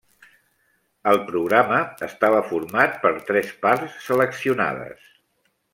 [1.11, 5.09] El programa estava format per tres parts seleccionades.